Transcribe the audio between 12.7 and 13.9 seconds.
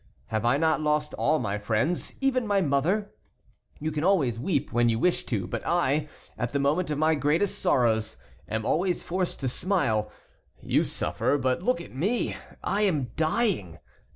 am dying.